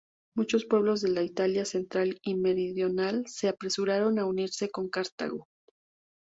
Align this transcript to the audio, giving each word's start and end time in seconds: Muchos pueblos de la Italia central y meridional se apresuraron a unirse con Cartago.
Muchos 0.35 0.65
pueblos 0.65 1.01
de 1.01 1.09
la 1.09 1.21
Italia 1.21 1.63
central 1.63 2.17
y 2.23 2.33
meridional 2.33 3.23
se 3.27 3.47
apresuraron 3.49 4.17
a 4.17 4.25
unirse 4.25 4.71
con 4.71 4.89
Cartago. 4.89 5.47